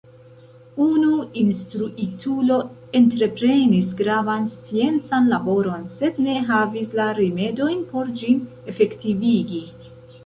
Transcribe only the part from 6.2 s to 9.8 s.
ne havis la rimedojn por ĝin efektivigi.